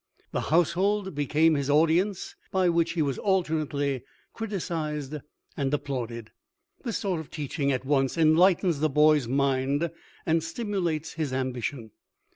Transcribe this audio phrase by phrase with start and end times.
[0.31, 5.17] The household became his audience, by which he was alternately criticized
[5.55, 6.31] and applauded.
[6.83, 9.91] This sort of teaching at once enlightens the boy's mind
[10.25, 11.91] and stimulates his ambition.